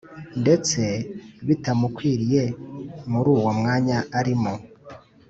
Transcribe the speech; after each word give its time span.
ndetse 0.41 0.81
bitamukwiriye 1.47 2.43
muruwo 3.11 3.49
mwanya 3.59 3.97
arimo 4.19 4.53